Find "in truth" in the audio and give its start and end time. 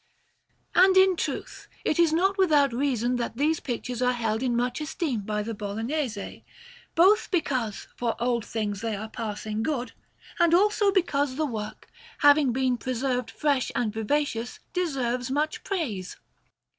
0.97-1.67